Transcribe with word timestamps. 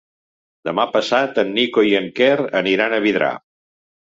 Demà 0.69 0.85
passat 0.95 1.37
en 1.43 1.53
Nico 1.59 1.83
i 1.91 1.93
en 1.99 2.09
Quer 2.21 2.33
aniran 2.63 2.97
a 2.97 3.03
Vidrà. 3.05 3.33